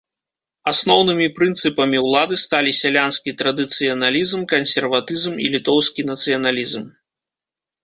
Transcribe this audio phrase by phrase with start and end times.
[0.71, 6.83] Асноўнымі прынцыпамі ўлады сталі сялянскі традыцыяналізм, кансерватызм і літоўскі нацыяналізм.